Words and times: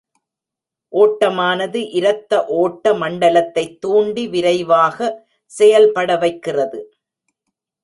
ஒட்டமானது 0.93 1.89
இரத்த 1.91 2.45
ஓட்ட 2.45 2.93
மண்டலத்தைத் 2.93 3.77
தூண்டி, 3.79 4.27
விரைவாக 4.27 5.27
செயல்பட 5.45 6.17
வைக் 6.17 6.41
கிறது. 6.41 6.93